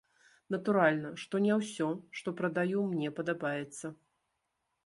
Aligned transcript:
Натуральна, 0.53 1.11
што 1.25 1.41
не 1.45 1.53
ўсё, 1.59 1.89
што 2.21 2.35
прадаю, 2.39 2.79
мне 2.95 3.15
падабаецца. 3.21 3.85